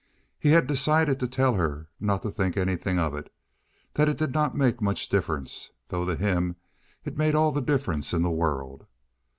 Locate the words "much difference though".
4.81-6.05